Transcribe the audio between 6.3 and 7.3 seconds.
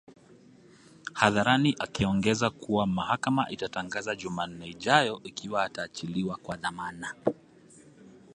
kwa dhamana